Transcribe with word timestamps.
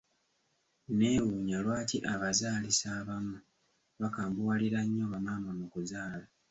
Neewuunya 0.97 1.57
lwaki 1.65 1.97
abazaalisa 2.13 2.87
abamu 2.99 3.37
bakambuwalira 4.01 4.79
nnyo 4.83 5.05
ba 5.11 5.17
maama 5.25 5.51
mu 5.59 5.65
kuzaala. 5.73 6.27